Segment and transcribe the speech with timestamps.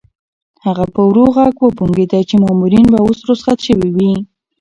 [0.65, 4.13] هغه په ورو غږ وبونګېده چې مامورین به اوس رخصت شوي وي.